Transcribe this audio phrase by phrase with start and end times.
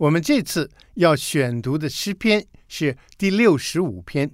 [0.00, 4.30] 我们这次要选读的诗篇是第六十五篇，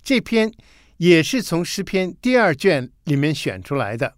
[0.00, 0.52] 这篇
[0.98, 4.14] 也是从诗篇第二卷里面选出来的。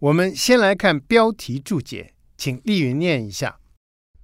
[0.00, 3.60] 我们先来看标题注解，请丽云念一下。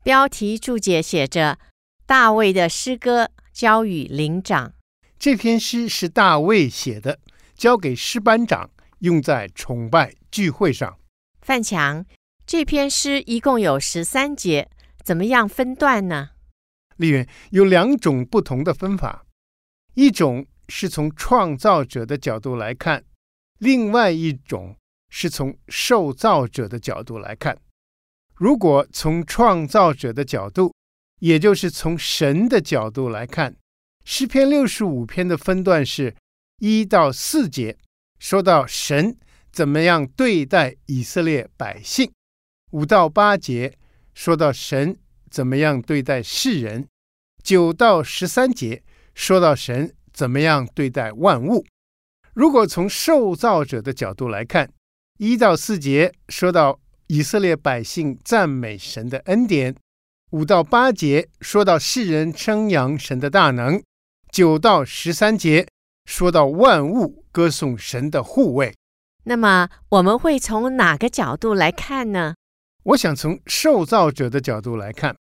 [0.03, 1.61] 标题注解写着
[2.05, 4.73] ：“大卫的诗歌交与灵长。”
[5.17, 7.21] 这篇诗是大卫写的，
[7.55, 10.99] 交给诗班长用在崇拜聚会上。
[11.41, 12.05] 范强，
[12.45, 14.69] 这篇诗一共有十三节。
[15.05, 16.31] 怎么样分段呢？
[16.97, 19.27] 丽云有两种不同的分法，
[19.95, 23.05] 一种是从创造者的角度来看，
[23.59, 24.77] 另外一种
[25.11, 27.59] 是从受造者的角度来看。
[28.35, 30.75] 如果从创造者的角度，
[31.21, 33.55] 也就是从神的角度来看，
[34.05, 36.17] 诗篇六十五篇的分段是
[36.61, 37.77] 一到四节，
[38.19, 39.17] 说到神
[39.53, 42.09] 怎么样对待以色列百姓；
[42.71, 43.77] 五到八节。
[44.15, 44.97] 说到神
[45.31, 46.87] 怎么样对待世人，
[47.43, 48.83] 九到十三节
[49.15, 51.65] 说到神怎么样对待万物。
[52.33, 54.71] 如果从受造者的角度来看，
[55.19, 59.75] 一到四节说到以色列百姓赞美神的恩典，
[60.31, 63.83] 五到八节说到世人称扬神的大能，
[64.33, 65.69] 九到十三节
[66.07, 68.75] 说到万物歌颂神的护卫。
[69.25, 72.35] 那么我们会从哪个角度来看呢？
[72.85, 75.17] 我想从受造者的角度来看，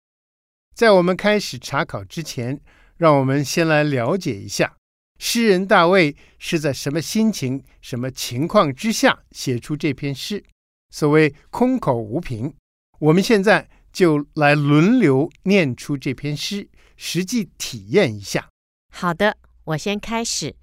[0.75, 2.59] 在我们开始查考之前，
[2.97, 4.75] 让我们先来了解一下
[5.17, 10.43] 诗人大卫是在什么心情、什么情况之下写出这篇诗。
[10.89, 12.53] 所谓空口无凭，
[12.99, 18.49] 我们现在就来轮流念出这篇诗，实际体验一下。
[18.91, 20.55] 好的，我先开始。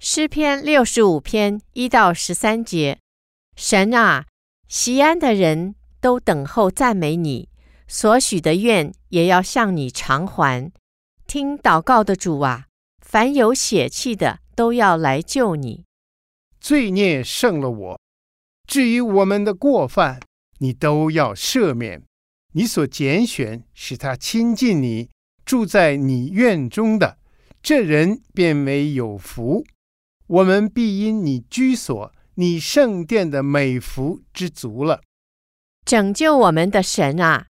[0.00, 2.98] 诗篇六十五篇一到十三节：
[3.54, 4.26] 神啊，
[4.66, 5.76] 西安的人。
[6.02, 7.48] 都等候赞美你，
[7.86, 10.72] 所许的愿也要向你偿还。
[11.28, 12.66] 听祷告的主啊，
[13.00, 15.84] 凡有血气的都要来救你。
[16.60, 18.00] 罪孽胜了我，
[18.66, 20.20] 至于我们的过犯，
[20.58, 22.02] 你都要赦免。
[22.54, 25.08] 你所拣选使他亲近你，
[25.44, 27.18] 住在你院中的
[27.62, 29.64] 这人便为有福。
[30.26, 35.00] 我们必因你居所、你圣殿的美福知足了。
[35.84, 37.46] 拯救我们的神啊，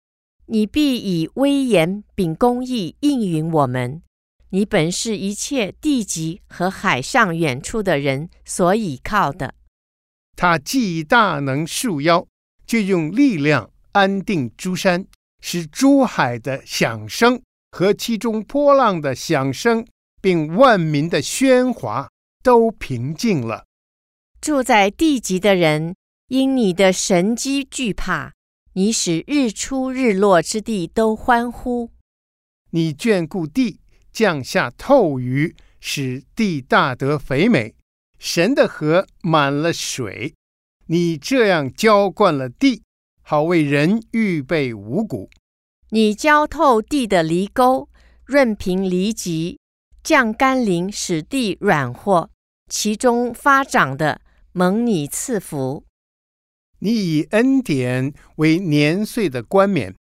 [0.45, 4.01] 你必以威严秉公义应允我们。
[4.51, 9.53] 你本是一切地极和海上远处的人所倚靠的。
[10.35, 12.25] 他既大能束腰，
[12.65, 15.05] 就用力量安定诸山，
[15.41, 17.41] 使诸海的响声
[17.71, 19.85] 和其中波浪的响声，
[20.21, 22.09] 并万民的喧哗
[22.41, 23.65] 都平静了。
[24.39, 25.95] 住在地极的人。
[26.29, 28.33] 因你的神机惧怕，
[28.73, 31.89] 你使日出日落之地都欢呼。
[32.69, 33.79] 你眷顾地，
[34.11, 37.73] 降下透雨，使地大得肥美。
[38.19, 40.35] 神的河满了水，
[40.85, 42.83] 你这样浇灌了地，
[43.23, 45.31] 好为人预备五谷。
[45.89, 47.89] 你浇透地的犁沟，
[48.23, 49.59] 润平犁脊，
[50.03, 52.29] 降甘霖，使地软和，
[52.69, 55.85] 其中发长的蒙你赐福。
[56.81, 59.95] 你以恩典为年岁的冠冕，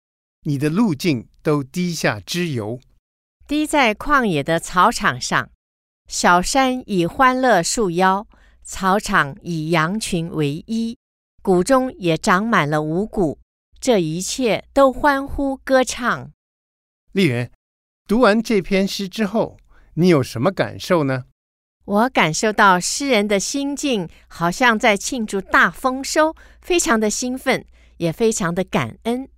[0.43, 2.79] 你的路径都滴下脂油，
[3.49, 5.51] 滴在旷野的草场上。
[6.07, 8.27] 小山以欢乐束腰，
[8.63, 10.99] 草场以羊群为衣，
[11.43, 13.39] 谷中也长满了五谷。
[13.81, 16.31] 这一切都欢呼歌唱。
[17.13, 17.51] 丽媛，
[18.07, 19.57] 读完这篇诗之后，
[19.95, 21.25] 你有什么感受呢？
[21.87, 27.65] 我感受到诗人的心境，好像在庆祝大丰收，非常的兴奋，
[27.99, 29.29] 也非常的感恩。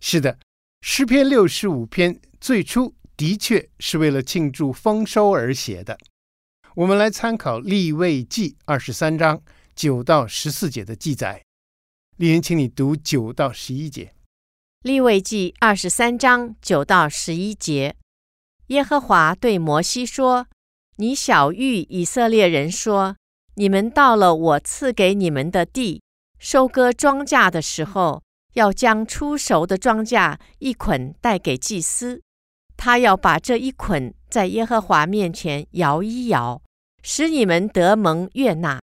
[0.00, 0.40] 是的，
[0.80, 5.96] 诗篇六十五篇最初的确是为了庆祝丰收而写的。
[6.74, 9.40] 我们来参考利未记二十三章
[9.76, 11.44] 九到十四节的记载。
[12.16, 14.12] 丽云，请你读九到十一节。
[14.82, 17.94] 利未记二十三章九到十一节，
[18.66, 20.48] 耶和华对摩西说。
[20.96, 23.16] 你晓諭以色列人说
[23.56, 26.02] ：“你们到了我赐给你们的地，
[26.38, 28.22] 收割庄稼的时候，
[28.54, 32.20] 要将初熟的庄稼一捆带给祭司，
[32.76, 36.60] 他要把这一捆在耶和华面前摇一摇，
[37.02, 38.80] 使你们得蒙悦纳。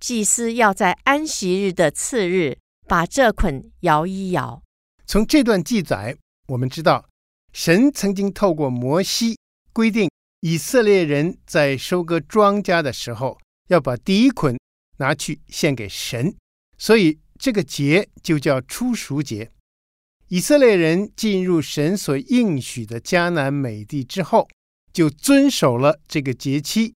[0.00, 4.60] 祭司要在安息日的次日把这捆摇一摇。
[5.06, 6.16] 从这段记载，
[6.48, 7.08] 我们知道
[7.52, 9.38] 神曾经透过摩西
[9.72, 10.10] 规定
[10.46, 13.38] 以色列人在收割庄稼的时候，
[13.68, 14.58] 要把第一捆
[14.98, 16.36] 拿去献给神，
[16.76, 19.50] 所以这个节就叫初熟节。
[20.28, 24.46] 以色列人进入神所应许的迦南美地之后，
[24.92, 26.94] 就遵守了这个节期。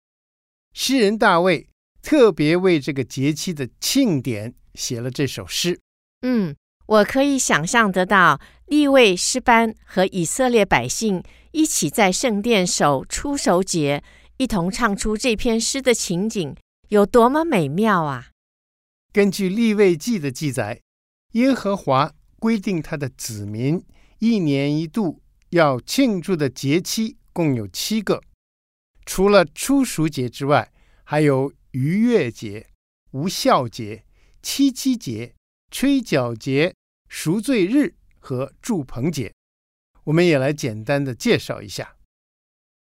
[0.75, 1.69] 诗人大卫。
[2.03, 5.81] 特别为这个节期的庆典写了这首诗。
[6.23, 6.55] 嗯，
[6.87, 11.23] 我可以想象得到，利未诗班和以色列百姓
[11.53, 14.03] 一起在圣殿守初熟节，
[14.39, 16.55] 一同唱出这篇诗的情景
[16.89, 18.31] 有多么美妙啊！
[19.13, 20.81] 根据利未记的记载，
[21.33, 23.85] 耶和华规定他的子民
[24.21, 28.23] 一年一度要庆祝的节期共有七个，
[29.05, 30.73] 除了初熟节之外，
[31.05, 31.53] 还有。
[31.73, 32.69] 逾越节、
[33.11, 34.03] 无酵节、
[34.41, 35.35] 七七节、
[35.79, 36.75] 吹角节、
[37.07, 39.31] 赎罪日和祝棚节，
[40.05, 41.97] 我们也来简单的介绍一下。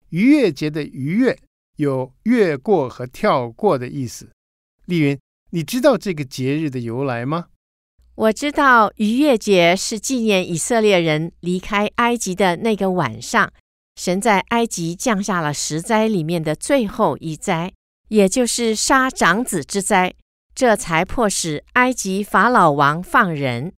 [0.09, 1.39] 逾越节的逾越
[1.77, 4.33] 有越过和跳过的意思。
[4.87, 5.17] 丽云，
[5.51, 7.51] 你知道这个节日的由来吗？
[8.17, 13.53] 我知道逾越节是纪念以色列人离开埃及的那个晚上，
[13.95, 17.73] 神在埃及降下了十灾里面的最后一灾。
[18.09, 20.13] 也就是杀长子之灾，
[20.61, 23.73] 这才迫使埃及法老王放人。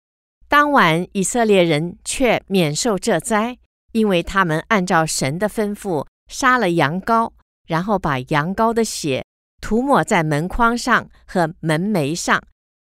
[0.47, 3.59] 当晚，以色列人却免受这灾，
[3.91, 7.33] 因为他们按照神的吩咐杀了羊羔，
[7.67, 9.23] 然后把羊羔的血
[9.61, 12.41] 涂抹在门框上和门楣上。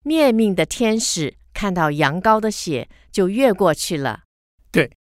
[0.03, 4.21] 灭命的天使看到羊羔的血，就越过去了。
[4.71, 4.91] 对，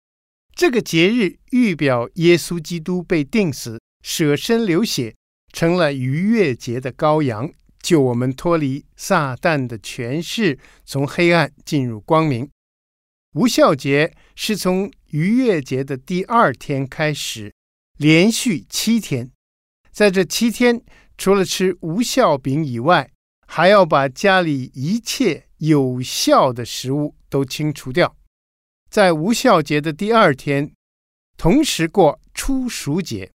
[0.55, 5.15] 这个节日预表耶稣基督被钉死，舍身流血。
[5.51, 7.51] 成了逾越节的羔羊，
[7.83, 12.49] 救我们脱离撒旦的权势，从黑暗进入光明。
[13.35, 17.53] 无效节是从逾越节的第二天开始，
[17.99, 19.31] 连续七天。
[19.91, 20.83] 在这七天，
[21.19, 23.11] 除了吃无效饼以外，
[23.47, 28.17] 还要把家里一切有效的食物都清除掉。
[28.89, 30.73] 在无效节的第二天，
[31.37, 33.33] 同时过初熟节，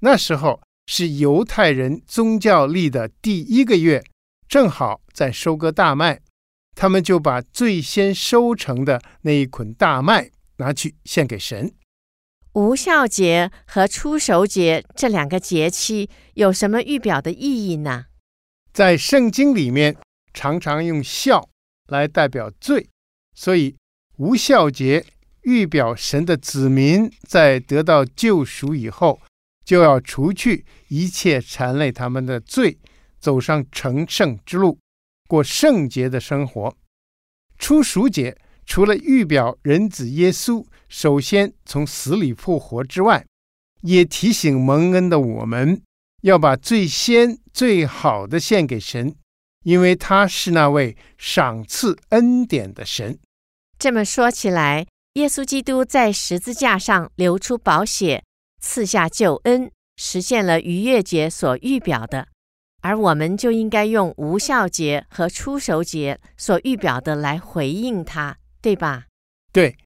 [0.00, 0.60] 那时候。
[0.86, 4.04] 是犹太人宗教历的第一个月，
[4.48, 6.20] 正好在收割大麦，
[6.74, 11.72] 他们就把最先收成的那一捆大麦拿去献给神。
[12.54, 18.06] 无孝节和出熟节这两个节期有什么预表的意义呢？
[18.74, 19.96] 在圣经里面，
[20.34, 21.48] 常常用孝
[21.88, 22.88] 来代表罪，
[23.34, 23.76] 所以
[24.18, 25.04] 无孝节
[25.42, 29.20] 预表神的子民在得到救赎以后。
[29.64, 32.78] 就要除去一切缠累他们的罪，
[33.20, 34.78] 走上成圣之路，
[35.28, 36.76] 过圣洁的生活。
[37.58, 38.36] 初熟节
[38.66, 43.24] 除了预表人子耶稣首先从死里复活之外，
[43.82, 45.80] 也提醒蒙恩的我们
[46.22, 49.14] 要把最先最好的献给神，
[49.64, 53.18] 因为他是那位赏赐恩典的神。
[53.78, 58.22] 这么说起来，耶稣基督在十字架上流出宝血。
[58.62, 62.28] 赐下救恩，实现了逾越节所预表的，
[62.80, 69.06] 而我们就应该用无效节和出手节所预表的来回应他，对吧？
[69.52, 69.76] 对，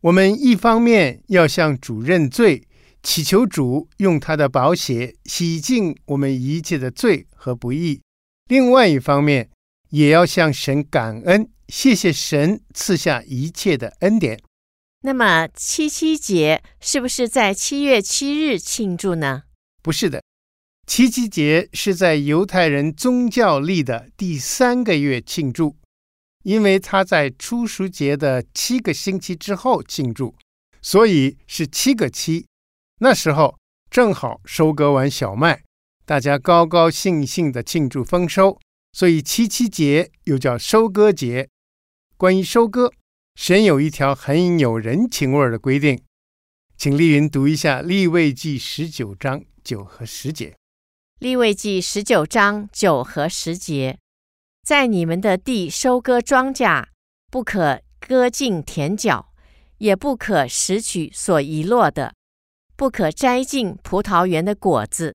[0.00, 2.66] 我们一方面要向主认罪，
[3.02, 8.00] 祈求主用他的宝血洗净我们一切的罪和不义；
[8.48, 9.50] 另外一方面，
[9.90, 14.40] 也要向神感恩，谢谢神赐下一切的恩典。
[15.06, 19.42] 那么七七节是不是在七月七日庆祝呢？
[19.82, 20.22] 不是的，
[20.86, 25.76] 七七节是在犹太人宗教历的第三个月庆祝，
[26.44, 30.34] 因为他在初熟节的七个星期之后庆祝，
[30.80, 32.46] 所以是七个七。
[33.00, 33.58] 那时候
[33.90, 35.62] 正好收割完小麦，
[36.06, 38.58] 大家高高兴兴地庆祝丰收，
[38.94, 41.50] 所以七七节又叫收割节。
[42.16, 42.90] 关于收割。
[43.34, 46.00] 神有一条很有人情味的规定，
[46.76, 50.50] 请丽云读一下《立位记》十九章九和十节。
[51.18, 53.98] 《立位记》十九章九和十节，
[54.62, 56.86] 在你们的地收割庄稼，
[57.30, 59.32] 不可割尽田角，
[59.78, 62.14] 也不可拾取所遗落的，
[62.76, 65.14] 不可摘尽葡萄园的果子，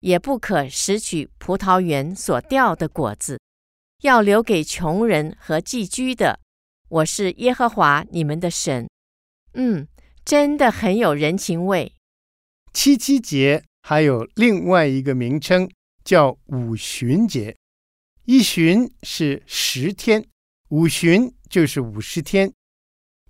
[0.00, 3.40] 也不可拾取葡萄园所掉的果子，
[4.02, 6.40] 要留给穷人和寄居的。
[6.94, 8.88] 我是耶和华你们的神。
[9.54, 9.88] 嗯，
[10.24, 11.92] 真的很有人情味。
[12.72, 15.68] 七七节还有另外一个名称，
[16.04, 17.56] 叫五旬节。
[18.26, 20.24] 一旬是十天，
[20.68, 22.52] 五旬就是五十天。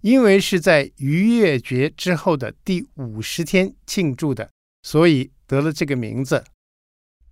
[0.03, 4.51] 因为是在逾越节之后的第五十天庆祝的，
[4.83, 6.45] 所以得了这个名字。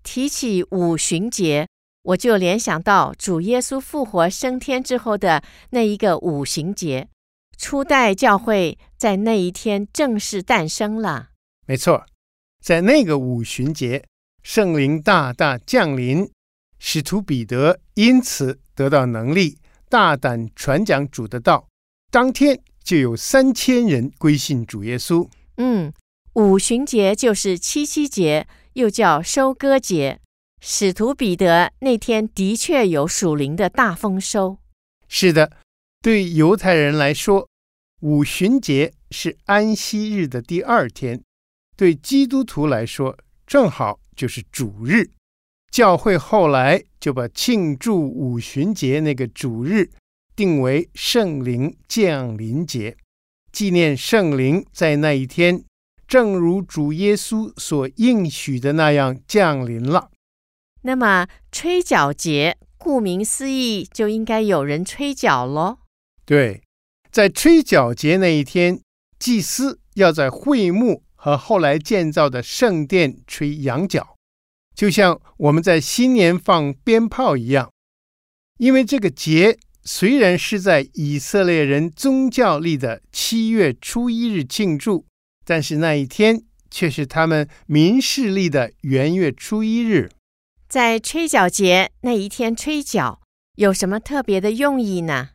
[0.03, 1.69] 提起五旬节，
[2.03, 7.09] 我就联想到主耶稣复活升天之后的那一个五旬节，
[7.57, 11.29] 初代教会在那一天正式诞生了。
[11.65, 12.05] 没错，
[12.61, 14.05] 在那个五旬节，
[14.43, 16.29] 圣灵大大降临，
[16.81, 21.69] 使徒彼得因此得到能力，大胆传讲主的道。
[22.11, 25.29] 当天就有三千人归信主耶稣。
[25.59, 25.93] 嗯，
[26.35, 30.19] 五旬节就是七七节，又叫收割节。
[30.65, 34.59] 使徒彼得那天的确有属灵的大丰收。
[35.09, 35.51] 是的，
[36.01, 37.49] 对犹太人来说，
[38.03, 41.19] 五旬节是安息日的第二天；
[41.77, 45.11] 对基督徒来说，正好就是主日。
[45.73, 49.91] 教会后来就把庆祝五旬节那个主日。
[50.37, 52.97] 定为圣灵降临节，
[53.51, 55.65] 纪念圣灵在那一天，
[56.07, 60.12] 正如主耶稣所应许的那样降临了。
[60.83, 65.79] 那么吹角节，顾名思义，就应该有人吹角喽。
[66.25, 66.63] 对，
[67.11, 68.81] 在吹角节那一天，
[69.19, 74.17] 祭司要在会幕和后来建造的圣殿吹羊角，
[74.75, 77.71] 就像我们在新年放鞭炮一样，
[78.59, 79.59] 因为这个节。
[79.85, 85.07] 虽然是在以色列人宗教历的七月初一日庆祝，
[85.45, 90.09] 但是那一天却是他们民事历的元月初一日。
[90.73, 93.21] 在吹角节那一天吹角，
[93.57, 95.33] 有什么特别的用意呢？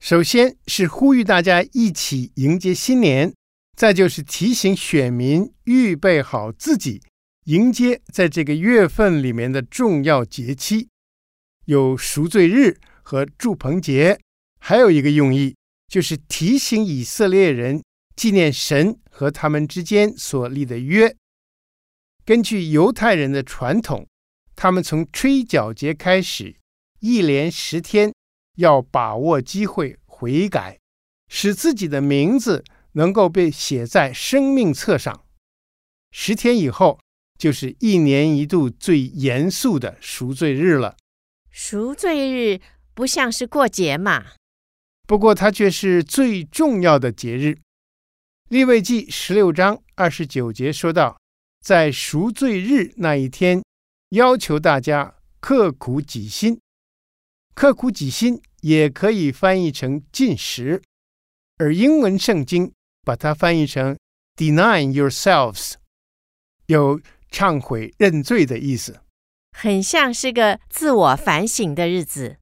[0.00, 3.32] 首先是呼吁大家一起迎接新年，
[3.76, 7.00] 再就是提醒选民预备好自己，
[7.44, 10.88] 迎接在这个月份里面的重要节期，
[11.66, 12.80] 有赎罪日。
[13.04, 14.18] 和祝棚节
[14.58, 15.54] 还有一个用意，
[15.86, 17.80] 就是提醒以色列人
[18.16, 21.14] 纪念神和他们之间所立的约。
[22.24, 24.04] 根据犹太人的传统，
[24.56, 26.56] 他们从吹角节开始，
[26.98, 28.12] 一连十天
[28.56, 30.80] 要把握机会悔改，
[31.28, 35.24] 使自己的名字能够被写在生命册上。
[36.10, 36.98] 十天以后，
[37.38, 40.96] 就是一年一度最严肃的赎罪日了。
[41.50, 42.60] 赎罪日。
[42.96, 44.24] 不像是过节嘛，
[45.06, 47.58] 不过它却是最重要的节日。
[48.48, 51.20] 利未记十六章二十九节说道，
[51.60, 53.62] 在赎罪日那一天，
[54.10, 56.60] 要求大家刻苦己心。
[57.54, 60.82] 刻苦己心也可以翻译成禁食，
[61.56, 62.70] 而英文圣经
[63.02, 63.96] 把它翻译成
[64.36, 65.74] “deny yourselves”，
[66.66, 69.00] 有忏悔认罪的意思，
[69.52, 72.36] 很像是个自我反省的日子。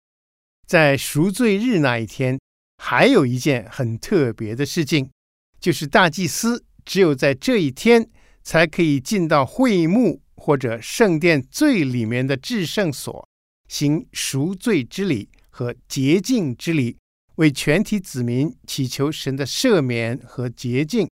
[0.66, 2.40] 在赎罪日那一天，
[2.78, 5.12] 还有一件很特别的事情，
[5.60, 8.10] 就是大祭司只有在这一天
[8.42, 13.26] 才可以进到会幕或者圣殿最里面的至圣所，
[13.66, 16.98] 行赎罪之礼和洁净之礼，
[17.36, 21.08] 为全体子民祈求神的赦免和洁净。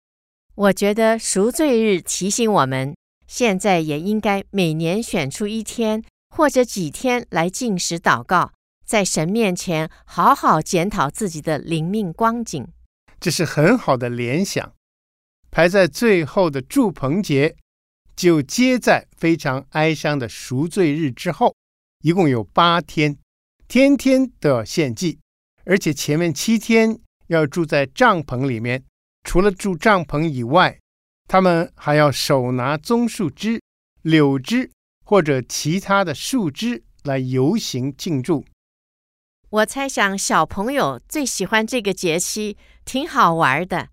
[0.55, 6.03] 我觉得赎罪日提醒我们，现在也应该每年选出一天
[6.35, 8.53] 或者几天来进食祷告。
[8.87, 12.67] 在神面前好好检讨自己的灵命光景，
[13.21, 14.73] 这是很好的联想。
[15.51, 17.55] 排在最后的祝棚节，
[18.19, 21.55] 就接在非常哀伤的赎罪日之后，
[22.03, 23.17] 一共有八天，
[23.69, 25.21] 天天都要献祭，
[25.65, 26.99] 而且前面七天
[27.29, 28.83] 要住在帐篷里面。
[29.23, 30.81] 除了住帐篷以外，
[31.29, 33.61] 他们还要手拿棕树枝、
[34.03, 34.69] 柳枝
[35.05, 38.45] 或者其他的树枝来游行庆祝。
[39.51, 43.91] 我猜想小朋友最喜欢这个节期，挺好玩的。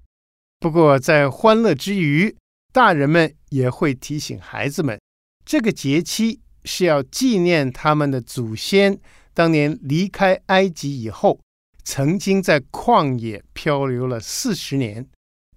[0.59, 2.35] 不过在欢乐之余，
[2.75, 4.99] 大人们也会提醒孩子们，
[5.45, 8.99] 这个节期是要纪念他们的祖先
[9.33, 11.39] 当年离开埃及以后，
[11.85, 15.07] 曾经在旷野漂流了四十年，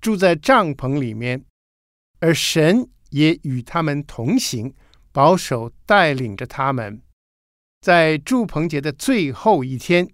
[0.00, 1.44] 住在帐篷里面，
[2.20, 4.72] 而神也与他们同行，
[5.10, 7.02] 保守带领着他们。
[7.80, 10.08] 在祝棚节的最后一天，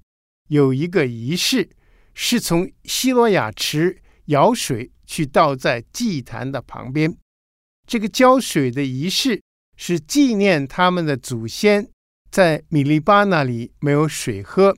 [0.49, 1.69] 有一个仪式，
[2.15, 7.17] 是从西罗亚池舀水去倒在祭坛的旁边。
[7.87, 9.43] 这个浇水的仪式
[9.77, 11.89] 是纪念他们的祖先
[12.31, 14.77] 在米利巴那里没有水喝，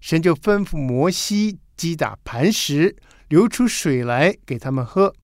[0.00, 2.96] 神就吩咐摩西击打磐石，
[3.28, 5.14] 流出水来给他们喝。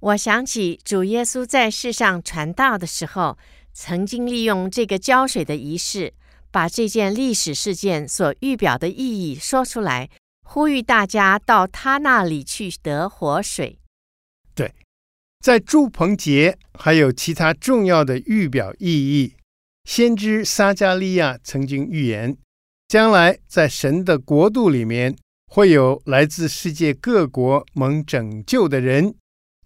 [0.00, 3.38] 我想起主耶稣在世上传道的时候，
[3.72, 6.14] 曾经利用这个浇水的仪式，
[6.50, 10.10] 把这件历史事件所预表的意义说出来，
[10.42, 13.78] 呼吁大家到他那里去得活水。
[14.54, 14.74] 对，
[15.40, 19.34] 在祝棚节还有其他重要的预表意义。
[19.84, 22.36] 先知撒迦利亚曾经预言，
[22.86, 25.16] 将来在神的国度里面，
[25.46, 29.14] 会有来自世界各国蒙拯救的人。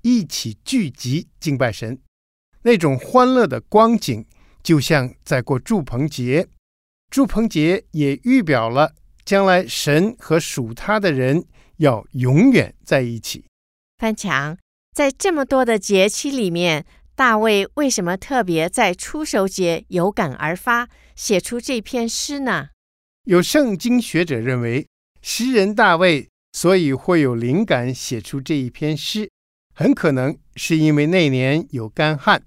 [0.02, 1.98] 一起聚集敬拜神，
[2.62, 4.24] 那种欢乐的光景，
[4.62, 6.46] 就像在过祝棚节。
[7.10, 11.44] 祝棚节也预表了将来神和属他的人
[11.78, 13.44] 要永远在一起。
[13.98, 14.56] 翻墙，
[14.96, 22.68] 在这么多的节期里面，大卫为什么特别在初熟节有感而发，写出这篇诗呢？
[23.24, 24.86] 有圣经学者认为，
[25.20, 29.28] 诗人大卫所以会有灵感写出这一篇诗。
[29.74, 32.42] 很可能是因为那年有干旱，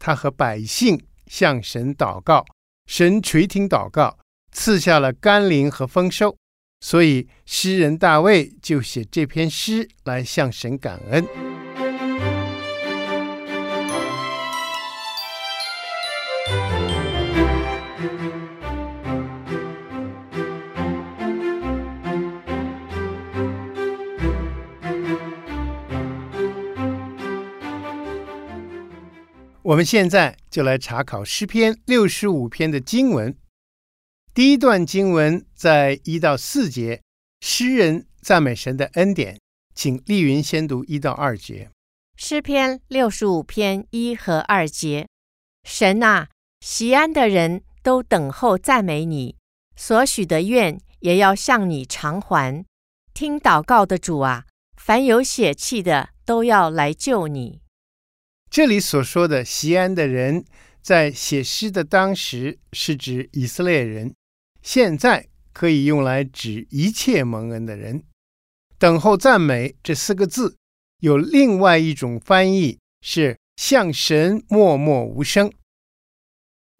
[0.00, 2.44] 他和百姓向神祷告，
[2.86, 4.18] 神垂听祷告，
[4.50, 6.36] 赐下了甘霖和丰收，
[6.80, 11.51] 所以诗人大卫就写这篇诗来向神感恩。
[29.72, 33.34] 我们现在就来查考诗篇六十五篇的经文。
[34.34, 37.00] 第一段经文在一到四节，
[37.40, 39.40] 诗人赞美神的恩典，
[39.74, 41.70] 请丽云先读一到二节。
[42.18, 45.08] 诗篇六十五篇一和二节：
[45.66, 46.28] 神啊，
[46.60, 49.36] 西安的人都等候赞美你，
[49.74, 52.62] 所许的愿也要向你偿还。
[53.14, 54.44] 听祷告的主啊，
[54.76, 57.62] 凡有血气的都要来救你。
[58.52, 60.44] 这里所说的西安的人，
[60.82, 64.14] 在写诗的当时是指以色列人，
[64.60, 68.04] 现在可以用来指一切蒙恩的人。
[68.76, 70.58] 等候赞美这四个字，
[70.98, 75.50] 有另外一种翻译是向神默默无声。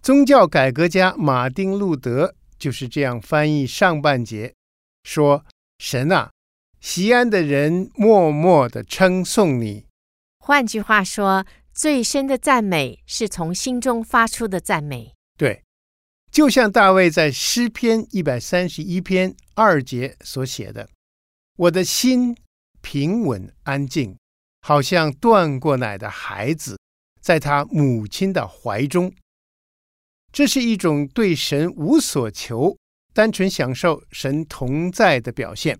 [0.02, 4.52] 宗教改革家马丁路德就是这样翻译上半节，
[5.04, 5.46] 说
[5.80, 6.30] ：“神啊，
[6.82, 9.86] 西安的人默默地称颂你。”
[10.36, 11.46] 换句话说。
[11.74, 15.14] 最深的赞美是从心中发出的赞美。
[15.38, 15.62] 对，
[16.30, 20.88] 就像大卫在诗篇一百三十一篇二节所写的
[21.56, 22.36] ：“我的心
[22.82, 24.18] 平稳安静，
[24.60, 26.78] 好像断过奶的孩子，
[27.20, 29.12] 在他母亲的怀中。”
[30.30, 32.76] 这是一种对神无所求、
[33.12, 35.78] 单纯享受神同在的表现。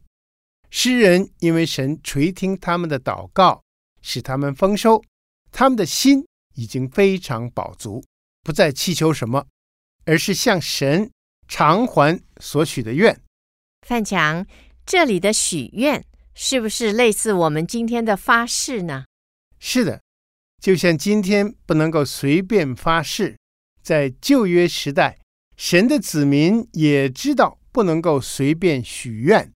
[0.70, 3.62] 诗人因为神垂听他们的祷告，
[4.00, 5.02] 使他们丰收。
[5.52, 8.02] 他们的心已经非常饱足，
[8.42, 9.46] 不再祈求什么，
[10.06, 11.10] 而是向神
[11.46, 13.20] 偿还所许的愿。
[13.86, 14.44] 范强，
[14.86, 19.04] 这里的许愿是不是类似我们今天的发誓呢？
[19.58, 20.00] 是的，
[20.60, 23.36] 就像今天不能够随便发誓，
[23.82, 25.18] 在旧约时代，
[25.56, 29.52] 神的子民也知道不能够随便许愿，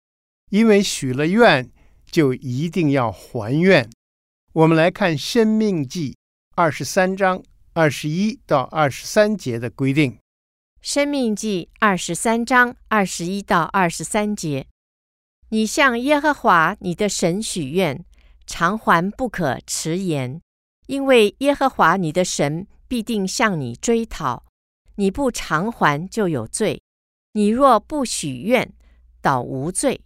[0.49, 1.69] 因为许了愿
[2.09, 3.89] 就一定要还愿。
[4.53, 6.11] 我们来看《生命记》
[6.55, 7.41] 二十三章
[7.73, 10.11] 二十一到二十三节的规定。
[10.79, 14.67] 《生命记》二十三章二十一到二十三节：
[15.49, 18.05] 你向耶和华你的神许愿，
[18.45, 20.39] 偿还不可迟延，
[20.85, 24.45] 因为耶和华你的神必定向你追讨。
[24.97, 26.83] 你不偿还就有罪。
[27.31, 28.71] 你若不许愿，
[29.19, 30.01] 倒无罪。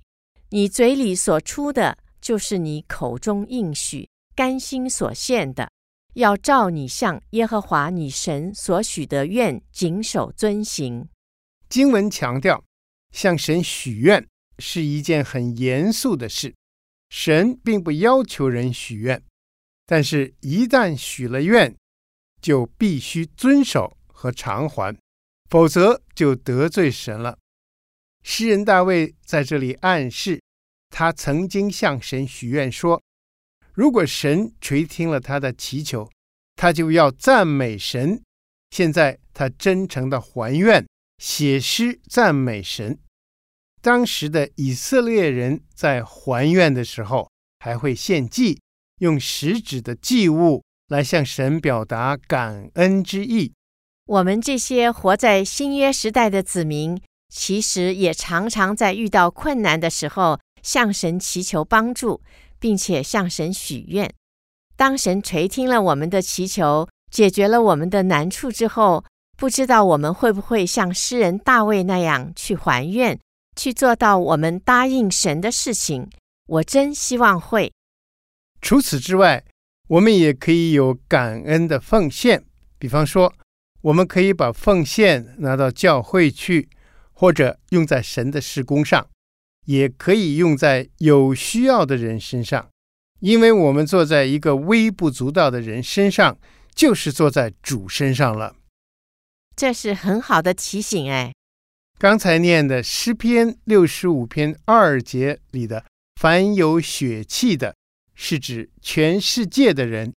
[0.52, 4.08] 你嘴里所出的，就是你口中应许。
[4.38, 5.72] 甘心所献的，
[6.14, 11.10] 要照你向耶和华你神所许的愿，谨守遵行。
[11.68, 12.64] 经文强调，
[13.12, 14.24] 向神许愿
[14.60, 16.54] 是一件很严肃的事。
[17.10, 19.24] 神并不要求人许愿，
[19.88, 21.76] 但是，一旦许了愿，
[22.40, 24.96] 就必须遵守和偿还，
[25.50, 27.40] 否则就得罪神了。
[28.22, 30.40] 诗人大卫在这里暗示，
[30.92, 33.02] 他曾经向神许愿说。
[33.78, 36.10] 如果神垂听了他的祈求，
[36.56, 38.20] 他就要赞美神。
[38.72, 40.84] 现在他真诚的还愿，
[41.20, 42.98] 写诗赞美神。
[43.80, 48.60] 当时的以色列人在还愿的时候，还会献祭，
[49.00, 53.54] 用食指的祭物来向神表达感恩之意。
[54.08, 62.24] 我们这些活在新约时代的子民，其实也常常在遇到困难的时候向神祈求帮助。
[62.60, 64.14] 并且向神许愿。
[64.76, 69.04] 当神垂听了我们的祈求，解决了我们的难处之后，
[69.38, 73.20] 不知道我们会不会像诗人大卫那样去还愿，
[73.56, 76.10] 去做到我们答应神的事情？
[76.48, 77.72] 我真希望会。
[78.62, 79.44] 除此之外，
[79.88, 82.44] 我们也可以有感恩的奉献，
[82.78, 83.34] 比方说，
[83.82, 86.70] 我们可以把奉献拿到教会去，
[87.14, 89.08] 或者用在神的施工上，
[89.68, 92.70] 也可以用在有需要的人身上，
[93.20, 96.38] 因为我们坐在一个微不足道的人身上，
[96.74, 98.56] 就是坐在主身上了。
[99.56, 101.34] 这是很好的提醒哎。
[102.00, 105.84] 刚才念的诗篇六十五篇二节里的
[106.22, 107.76] “凡有血气的”，
[108.16, 110.14] 是指全世界的人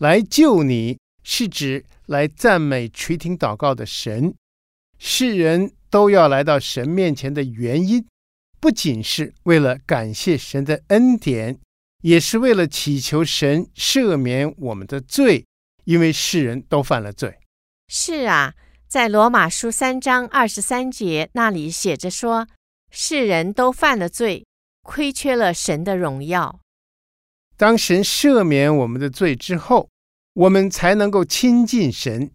[0.00, 4.34] 来救你，是指来赞美垂听祷告的神。
[4.98, 8.04] 世人都要来到神面前的原因，
[8.60, 11.58] 不仅是为了感谢神的恩典，
[12.02, 15.44] 也是为了祈求神赦免我们的罪，
[15.84, 17.38] 因为世人都犯了罪。
[17.88, 18.54] 是啊。
[18.88, 22.48] 在罗马书三章二十三节那里写着说
[22.90, 24.46] ：“世人都犯了罪，
[24.82, 26.60] 亏缺了神的荣耀。
[27.58, 29.90] 当神赦免我们的罪之后，
[30.32, 32.30] 我们才能够亲近神。”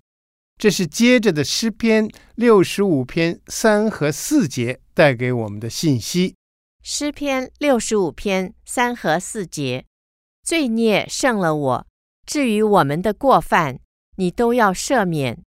[0.63, 6.38] 这是接着的诗篇六十五篇三和四节带给我们的信息。
[6.82, 9.84] 诗篇六十五篇三和四节
[10.41, 11.88] ：“罪孽胜了我，
[12.26, 13.82] 至于我们的过犯，
[14.15, 15.43] 你都要赦免。”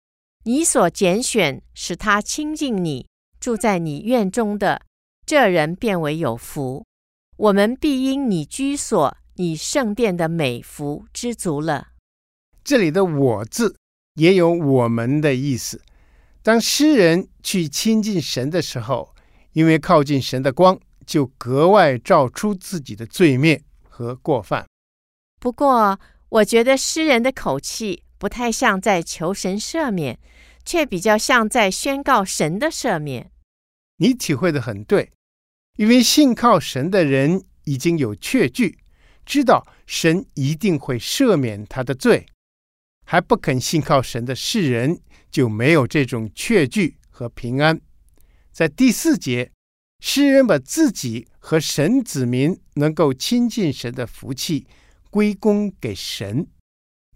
[0.47, 3.09] 你所拣选使他亲近你，
[3.41, 4.83] 住在你院中的
[5.27, 6.85] 这人便为有福。
[7.37, 11.89] 我们必因你居所、你圣殿的美福知足了。
[12.63, 13.75] 这里的“我”字
[14.15, 15.83] 也有我们的意思。
[16.43, 19.15] 当诗人去亲近神的时候，
[19.53, 24.67] 因为靠近神的光，就格外照出自己的罪孽和过犯。
[25.39, 28.05] 不过，我觉得诗人的口气。
[28.21, 30.19] 不太像在求神赦免，
[30.63, 33.31] 却比较像在宣告神的赦免。
[33.97, 35.11] 你体会的很对，
[35.79, 38.77] 因为信靠神的人已经有确据，
[39.25, 42.27] 知道神一定会赦免他的罪；
[43.11, 45.01] 还不肯信靠神的世人，
[45.33, 47.81] 就没有这种确据和平安。
[48.53, 49.51] 在第四节，
[49.99, 54.65] 诗人把自己和神子民能够亲近神的福气
[55.11, 56.47] 归功给神，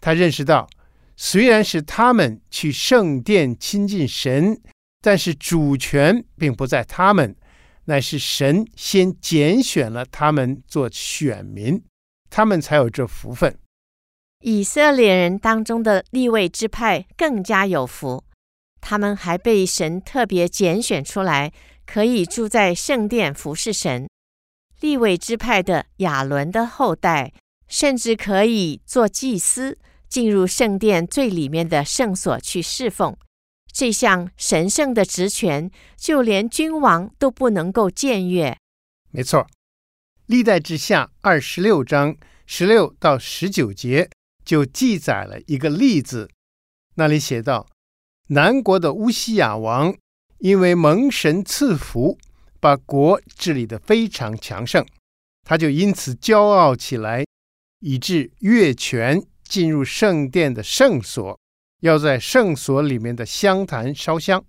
[0.01, 0.69] 他认识到。
[1.17, 4.61] 虽然是他们去圣殿亲近神，
[5.01, 7.37] 但是主权并不在他们，
[7.85, 11.81] 乃是神先拣选了他们做选民，
[12.29, 13.57] 他们才有这福分。
[14.47, 18.23] 以色列人当中的立位之派更加有福，
[18.79, 21.51] 他们还被神特别拣选出来，
[21.87, 24.07] 可以住在圣殿服侍神。
[24.81, 27.33] 立位之派的亚伦的后代，
[27.69, 29.79] 甚至可以做祭司。
[30.11, 33.17] 进入圣殿最里面的圣所去侍奉，
[33.73, 38.57] 这项神圣的职权，就连君王都不能够僭越。
[39.11, 39.49] 没错，
[40.27, 42.15] 历代志下二十六章
[42.47, 44.09] 十六到十九节
[44.45, 46.29] 就记载了一个例子，
[46.97, 47.67] 那里写道：
[48.29, 49.97] 南国的乌西雅王
[50.39, 52.19] 因为蒙神赐福，
[52.61, 54.87] 把国治理得非常强盛，
[55.43, 57.25] 他就因此骄傲起来，
[57.81, 59.23] 以致越权。
[59.47, 61.39] 进入圣殿的圣所，
[61.83, 64.43] 要在圣所里面的香坛烧香，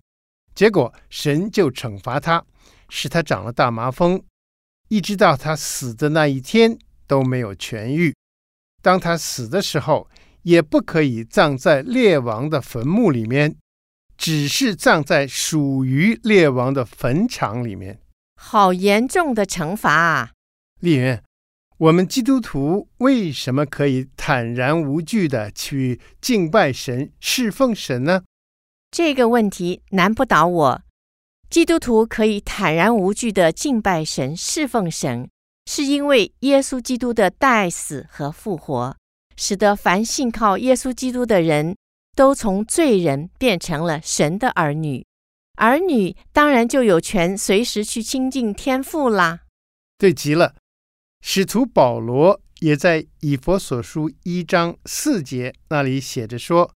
[0.55, 2.43] 结果神就惩罚他，
[2.88, 4.23] 使他长了大麻风，
[4.88, 8.15] 一直到他死的那一天都没有痊愈。
[8.85, 10.07] 当他死的时候，
[10.43, 13.55] 也不可以葬在列王的坟墓里面，
[14.15, 17.99] 只是葬在属于列王的坟场里面。
[18.39, 20.33] 好严重的惩罚啊！
[20.81, 21.19] 丽云。
[21.77, 28.21] 我们基督徒为什么可以坦然无惧地去敬拜神、侍奉神呢？
[28.91, 30.81] 这个问题难不倒我。
[31.49, 35.27] 基督徒可以坦然无惧地敬拜神、侍奉神，
[35.65, 38.95] 是因为耶稣基督的代死和复活，
[39.36, 41.75] 使得凡信靠耶稣基督的人
[42.15, 45.06] 都从罪人变成了神的儿女。
[45.58, 49.41] 儿女当然就有权随时去亲近天父啦。
[49.97, 50.56] 对极了。
[51.21, 56.71] 使徒保罗也在以弗所书一章四节那里写着说：“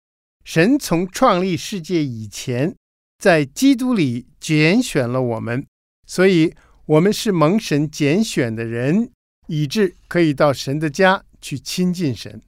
[0.44, 2.76] 神从创立世界以前，
[3.18, 5.66] 在基督里拣选了我们，
[6.06, 6.54] 所以
[6.86, 9.10] 我们是蒙神拣选的人，
[9.48, 12.40] 以致可以到神的家去亲近神。”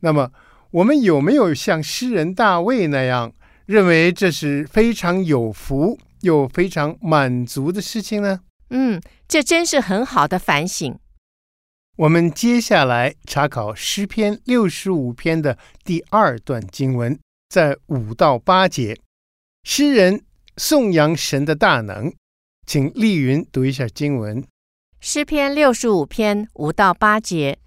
[0.00, 0.30] 那么，
[0.70, 3.32] 我们有没有像诗人大卫那样，
[3.64, 8.40] 认为这是非常有福又非常满足的事情呢？
[8.68, 10.98] 嗯，这真是很好的反省。
[11.96, 18.98] 我们接下来查考诗篇六十五篇的第二段经文，在五到八节，
[19.62, 20.22] 诗人
[20.56, 22.12] 颂扬神的大能，
[22.66, 24.44] 请丽云读一下经文。
[25.00, 27.58] 诗篇六十五篇五到八节，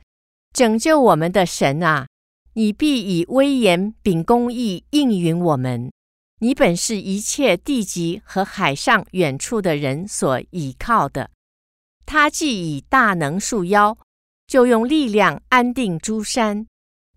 [0.53, 2.07] 拯救我们的神啊，
[2.53, 5.91] 你必以威严秉公义应允我们。
[6.39, 11.31] 你本是一切地极和海上远处的人所倚靠的。
[12.05, 13.97] 他既以大能束腰。
[14.47, 16.65] 就用力量安定诸山，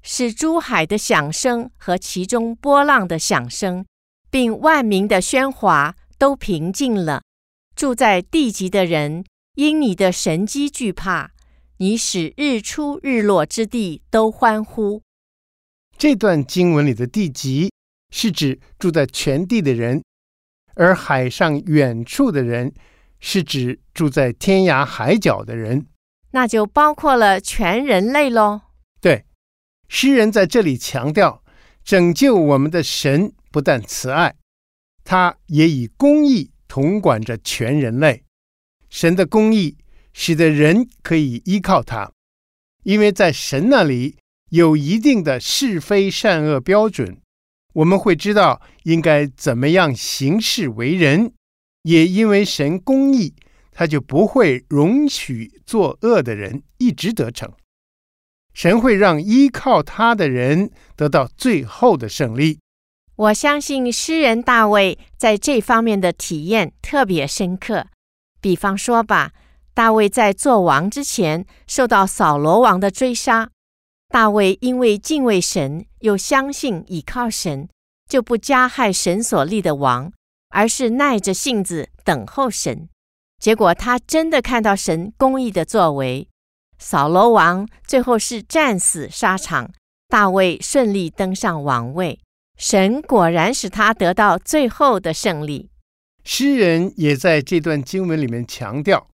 [0.03, 3.87] 使诸海的响声和其中波浪的响声，
[4.33, 7.23] 并万民的喧哗都平静了。
[7.81, 11.31] 住在地极的人因你的神机惧怕，
[11.79, 15.01] 你使日出日落之地都欢呼。
[15.97, 17.73] 这段经文里的地极
[18.11, 20.03] 是指住在全地的人，
[20.75, 22.75] 而海上远处的人
[23.19, 25.87] 是指住在天涯海角的人。
[26.33, 28.61] 那就包括了全人类喽。
[29.01, 29.25] 对，
[29.89, 31.43] 诗人在这里强调，
[31.83, 34.37] 拯救我们的神不但慈爱，
[35.03, 38.23] 他也以公义统管着全人类。
[38.89, 39.77] 神的公义
[40.15, 42.13] 使得人可以依靠他，
[42.85, 44.17] 因为在神那里
[44.51, 47.19] 有一定的是非善恶标准，
[47.75, 51.33] 我们会知道应该怎么样行事为人。
[51.83, 53.35] 也因为神公义。
[53.73, 57.51] 他就不会容许作恶的人一直得逞，
[58.53, 62.59] 神会让依靠他的人得到最后的胜利。
[63.21, 67.87] 我相信诗人大卫在这方面的体验特别深刻。
[68.41, 69.33] 比方说吧，
[69.75, 73.51] 大卫在做王之前受到扫罗王的追杀，
[74.09, 77.69] 大卫因为敬畏神，又相信倚靠神，
[78.09, 80.11] 就不加害神所立的王，
[80.49, 82.89] 而是耐着性子等候神。
[83.39, 86.27] 结果他真的看到神公义的作为，
[86.79, 89.71] 扫罗王最后是战死沙场，
[90.09, 92.19] 大卫顺利登上王位，
[92.61, 95.71] 神果然使他得到最后的胜利。
[96.25, 99.09] 诗人也在这段经文里面强调，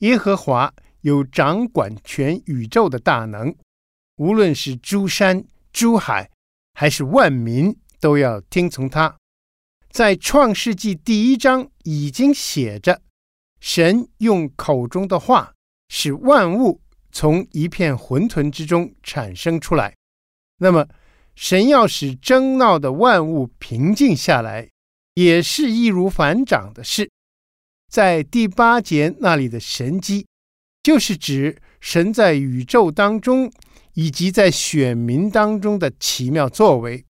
[0.00, 3.56] 耶和华有掌管全宇宙的大能，
[4.16, 6.30] 无论是诸山、诸海，
[6.74, 9.16] 还是万民，都要听从他。
[9.90, 13.00] 在创世纪第一章已经写着。
[13.60, 15.54] 神用口中的话，
[15.88, 19.94] 使万物从一片混沌之中产生出来。
[20.58, 20.86] 那么，
[21.34, 24.68] 神要使争闹的万物平静下来，
[25.14, 27.10] 也是易如反掌的事。
[27.90, 30.26] 在第八节那里的神迹，
[30.82, 33.50] 就是指神在宇宙当中
[33.94, 37.04] 以及在选民当中的奇妙作为。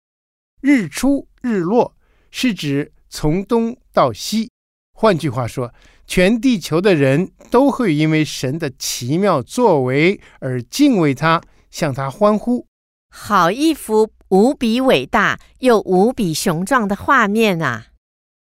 [0.61, 1.97] 日出日落
[2.31, 4.51] 是指从东到西，
[4.93, 5.73] 换句话说。
[6.11, 12.67] 全地球的人都会因为神的奇妙作为而敬畏他，向他欢呼。
[13.11, 17.89] 好一幅无比伟大又无比雄壮的画面啊！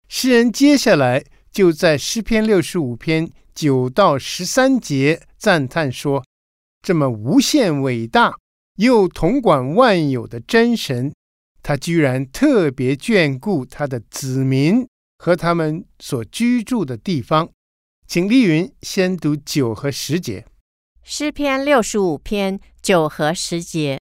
[0.09, 6.25] 诗人接下来就在诗篇六十五篇九到十三节赞叹说
[6.83, 8.37] ：“这么无限伟大
[8.77, 11.13] 又统管万有的真神，
[11.63, 14.87] 他居然特别眷顾他的子民。”
[15.25, 17.49] 和他们所居住的地方，
[18.09, 20.45] 请丽云先读九和十节。
[21.05, 24.01] 诗篇六十五篇九和十节：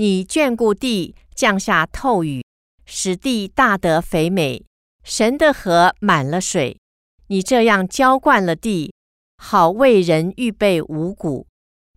[0.00, 2.42] 你眷顾地，降下透雨，
[2.86, 4.64] 使地大得肥美。
[5.04, 6.78] 神的河满了水，
[7.26, 8.94] 你这样浇灌了地，
[9.36, 11.46] 好为人预备五谷。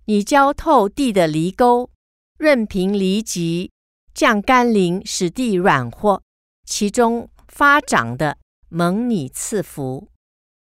[0.07, 1.89] 你浇透地的犁沟，
[2.37, 3.71] 润平犁脊，
[4.13, 6.21] 降甘霖，使地软和，
[6.65, 8.37] 其中发长的。
[8.67, 10.09] 蒙你赐福，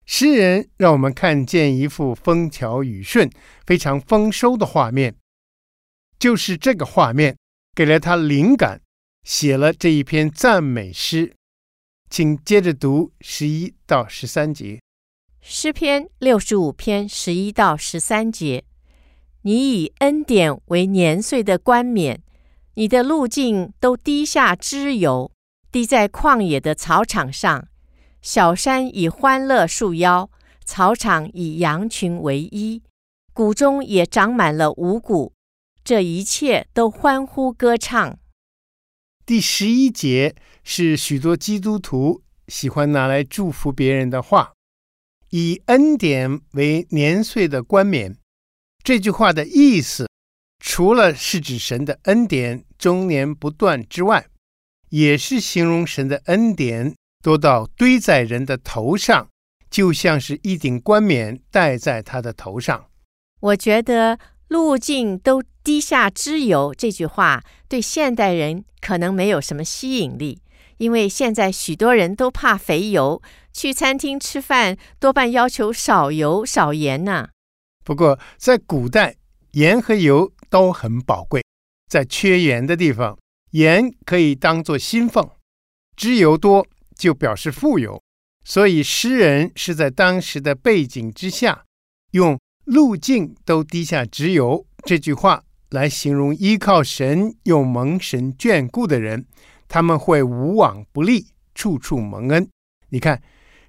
[0.08, 3.30] 诗人让我们看见一幅风调雨顺、
[3.64, 5.14] 非常丰收的画面。
[6.20, 7.38] 就是这个画面
[7.76, 8.82] 给了他灵感，
[9.24, 11.34] 写了这一篇赞美诗。
[12.10, 14.80] 请接着读十一到十三节。
[15.42, 18.64] 诗篇六十五篇十一到十三节：
[19.42, 22.22] 你以恩典为年岁的冠冕，
[22.76, 25.32] 你的路径都滴下脂油，
[25.72, 27.68] 滴在旷野的草场上。
[28.22, 30.30] 小山以欢乐束腰，
[30.66, 32.82] 草场以羊群为衣，
[33.34, 35.34] 谷中也长满了五谷，
[35.88, 38.20] 这一切都欢呼歌唱。
[39.26, 44.52] 第十一节是许多基督徒喜欢拿来祝福别人的话，
[45.30, 48.18] 以恩典为年岁的冠冕。
[48.84, 50.10] 这句话的意思，
[50.60, 54.28] 除了是指神的恩典终年不断之外，
[54.90, 56.94] 也是形容神的恩典。
[57.24, 59.30] 多到堆在人的头上，
[59.70, 62.90] 就像是一顶冠冕戴在他的头上。
[63.40, 64.20] 我觉得
[64.50, 70.42] 路径都滴下脂油这句话对现代人可能没有什么吸引力，
[70.78, 77.28] 因为现在许多人都怕肥油，去餐厅吃饭多半要求少油少盐呢。
[77.84, 79.18] 不过在古代，
[79.52, 81.44] 盐和油都很宝贵，
[81.90, 83.18] 在缺盐的地方，
[83.52, 85.32] 盐可以当作薪俸，
[85.98, 86.66] 脂油多
[86.98, 88.02] 就表示富有，
[88.46, 91.66] 所以诗人是在当时的背景之下
[92.12, 92.40] 用。
[92.64, 99.26] 路径都滴下脂油，这句话来形容依靠神又蒙神眷顾的人，
[99.68, 102.48] 他们会无往不利，处处蒙恩。
[102.90, 103.22] 你看，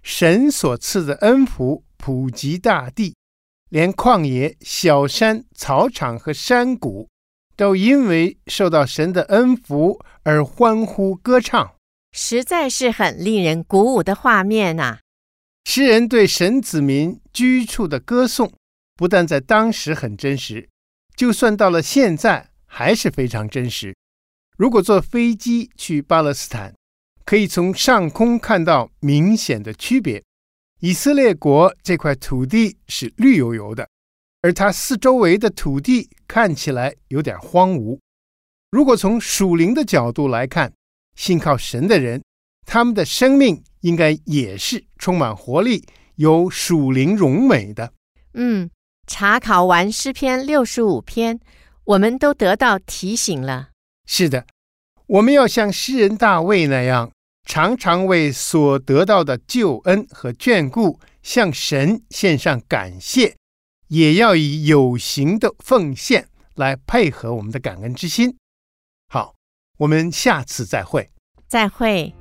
[0.02, 3.16] 神所赐的恩福普及大地，
[3.68, 7.08] 连旷野、小山、草场和山谷，
[7.56, 11.74] 都因为受到神的恩福而欢呼歌唱，
[12.12, 15.00] 实在是很令人鼓舞的画面呐、啊！
[15.64, 18.52] 诗人对神子民居处的歌颂。
[18.96, 20.68] 不但在当时很真实，
[21.18, 23.92] 就算到了现在还是非常真实。
[24.57, 26.72] 如果坐飞机去巴勒斯坦，
[27.24, 30.22] 可以从上空看到明显的区别。
[30.78, 33.88] 以色列国这块土地是绿油油的，
[34.42, 37.98] 而它四周围的土地看起来有点荒芜。
[38.70, 40.72] 如果从属灵的角度来看，
[41.16, 42.22] 信靠神的人，
[42.64, 47.92] 他们的生命应该也是充满活力、有属灵荣美的。
[48.35, 48.70] 嗯。
[49.09, 51.40] 查考完诗篇六十五篇，
[51.85, 53.71] 我们都得到提醒了。
[54.07, 54.47] 是的，
[55.07, 57.11] 我们要像诗人大卫那样，
[57.44, 63.35] 常常为所得到的救恩和眷顾向神献上感谢，
[63.88, 68.37] 也要以有形的奉献来配合我们的感恩之心。
[69.09, 69.35] 好，
[69.79, 71.11] 我们下次再会。
[71.49, 72.14] 再会。